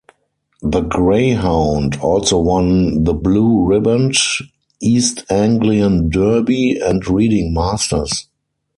[0.63, 4.15] The greyhound also won the Blue Riband,
[4.81, 8.25] East Anglian Derby and Reading Masters.